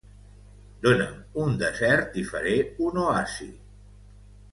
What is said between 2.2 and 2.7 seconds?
i faré